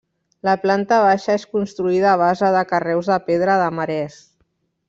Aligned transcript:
La 0.47 0.53
planta 0.63 0.97
baixa 1.03 1.35
és 1.41 1.45
construïda 1.51 2.09
a 2.13 2.15
base 2.23 2.51
de 2.57 2.65
carreus 2.73 3.13
de 3.15 3.23
pedra 3.31 3.63
de 3.65 3.73
marès. 3.83 4.21